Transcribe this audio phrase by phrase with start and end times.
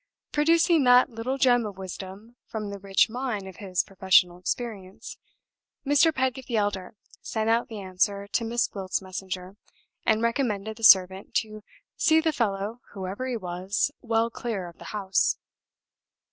[0.31, 5.19] Producing that little gem of wisdom from the rich mine of his professional experience,
[5.85, 6.11] Mr.
[6.11, 9.57] Pedgift the elder sent out the answer to Miss Gwilt's messenger,
[10.03, 11.61] and recommended the servant to
[11.97, 15.37] "see the fellow, whoever he was, well clear of the house."